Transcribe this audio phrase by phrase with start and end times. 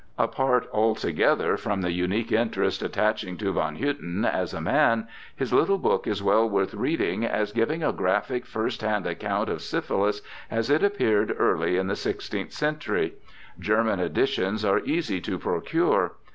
[0.17, 5.77] Apart altogether from the unique interest attaching to von Hutten as a man, his little
[5.77, 10.71] book is well worth reading, as giving a graphic first hand account of syphilis as
[10.71, 13.13] it appeared early in the sixteenth century.
[13.59, 16.13] German editions are easy to pro cure.